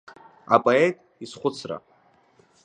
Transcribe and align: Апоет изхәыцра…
Апоет 0.55 0.97
изхәыцра… 1.23 1.77